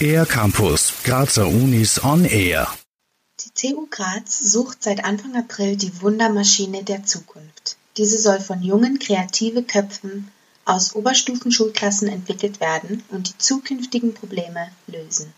[0.00, 2.68] Air Campus, Grazer Unis on Air.
[3.40, 7.76] Die TU Graz sucht seit Anfang April die Wundermaschine der Zukunft.
[7.96, 10.30] Diese soll von jungen, kreative Köpfen
[10.64, 15.32] aus Oberstufenschulklassen entwickelt werden und die zukünftigen Probleme lösen.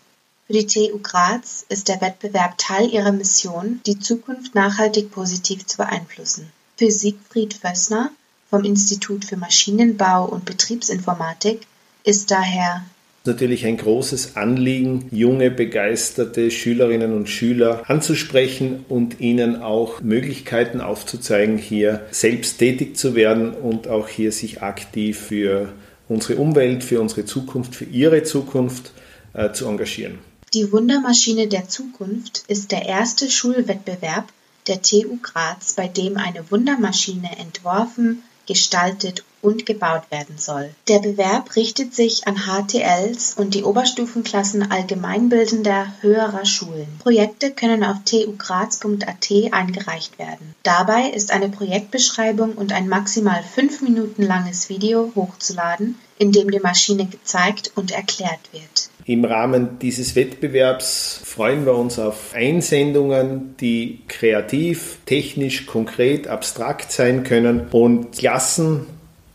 [0.47, 5.77] Für die TU Graz ist der Wettbewerb Teil ihrer Mission, die Zukunft nachhaltig positiv zu
[5.77, 6.51] beeinflussen.
[6.75, 8.11] Für Siegfried Vössner
[8.49, 11.61] vom Institut für Maschinenbau und Betriebsinformatik
[12.03, 12.83] ist daher
[13.25, 21.57] natürlich ein großes Anliegen, junge, begeisterte Schülerinnen und Schüler anzusprechen und ihnen auch Möglichkeiten aufzuzeigen,
[21.57, 25.69] hier selbst tätig zu werden und auch hier sich aktiv für
[26.07, 28.91] unsere Umwelt, für unsere Zukunft, für ihre Zukunft
[29.33, 30.17] äh, zu engagieren.
[30.53, 34.25] Die Wundermaschine der Zukunft ist der erste Schulwettbewerb
[34.67, 40.71] der TU Graz, bei dem eine Wundermaschine entworfen, gestaltet und gebaut werden soll.
[40.87, 46.87] Der Bewerb richtet sich an HTLs und die Oberstufenklassen allgemeinbildender höherer Schulen.
[46.99, 50.55] Projekte können auf tugraz.at eingereicht werden.
[50.63, 56.59] Dabei ist eine Projektbeschreibung und ein maximal fünf Minuten langes Video hochzuladen, in dem die
[56.59, 58.89] Maschine gezeigt und erklärt wird.
[59.09, 67.23] Im Rahmen dieses Wettbewerbs freuen wir uns auf Einsendungen, die kreativ, technisch, konkret, abstrakt sein
[67.23, 68.85] können und Klassen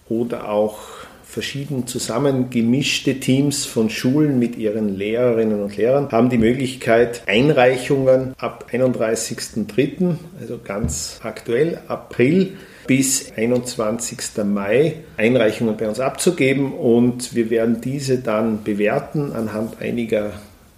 [0.08, 0.78] oder auch
[1.24, 8.66] verschieden zusammengemischte Teams von Schulen mit ihren Lehrerinnen und Lehrern haben die Möglichkeit, Einreichungen ab
[8.70, 12.52] 31.03., also ganz aktuell, April,
[12.86, 14.44] bis 21.
[14.44, 20.32] Mai Einreichungen bei uns abzugeben und wir werden diese dann bewerten anhand einiger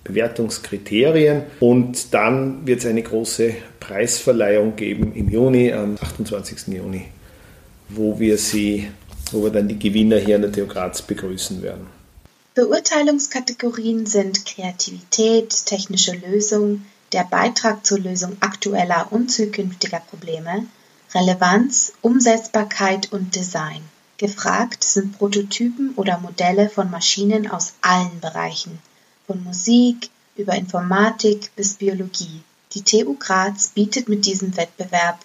[0.04, 6.68] Bewertungskriterien und dann wird es eine große Preisverleihung geben im Juni, am 28.
[6.68, 7.06] Juni,
[7.88, 8.88] wo wir sie,
[9.32, 11.86] wo wir dann die Gewinner hier an der TU Graz begrüßen werden.
[12.54, 20.66] Beurteilungskategorien sind Kreativität, technische Lösung, der Beitrag zur Lösung aktueller und zukünftiger Probleme,
[21.14, 23.82] Relevanz, Umsetzbarkeit und Design.
[24.18, 28.78] Gefragt sind Prototypen oder Modelle von Maschinen aus allen Bereichen,
[29.26, 32.42] von Musik über Informatik bis Biologie.
[32.72, 35.18] Die TU Graz bietet mit diesem Wettbewerb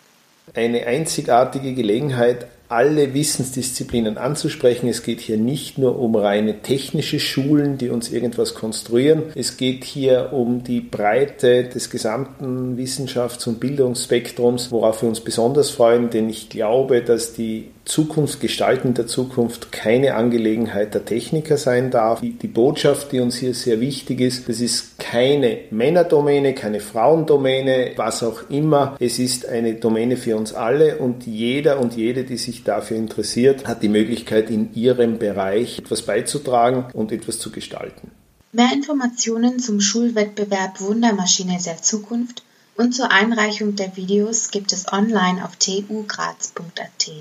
[0.54, 4.88] eine einzigartige Gelegenheit, alle Wissensdisziplinen anzusprechen.
[4.88, 9.24] Es geht hier nicht nur um reine technische Schulen, die uns irgendwas konstruieren.
[9.36, 15.70] Es geht hier um die Breite des gesamten Wissenschafts- und Bildungsspektrums, worauf wir uns besonders
[15.70, 21.92] freuen, denn ich glaube, dass die Zukunft gestalten der Zukunft keine Angelegenheit der Techniker sein
[21.92, 22.22] darf.
[22.22, 28.22] Die, Botschaft, die uns hier sehr wichtig ist, das ist keine Männerdomäne, keine Frauendomäne, was
[28.22, 28.96] auch immer.
[29.00, 33.68] Es ist eine Domäne für uns alle und jeder und jede, die sich dafür interessiert,
[33.68, 38.12] hat die Möglichkeit, in ihrem Bereich etwas beizutragen und etwas zu gestalten.
[38.54, 42.44] Mehr Informationen zum Schulwettbewerb Wundermaschine der Zukunft
[42.78, 47.12] und zur Einreichung der Videos gibt es online auf tugraz.at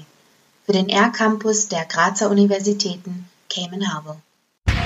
[0.66, 4.20] für den R-Campus der Grazer Universitäten Cayman Harbor.